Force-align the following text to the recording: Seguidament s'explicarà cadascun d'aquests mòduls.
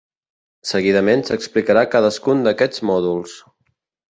Seguidament 0.69 1.21
s'explicarà 1.27 1.85
cadascun 1.93 2.43
d'aquests 2.49 2.85
mòduls. 2.93 3.37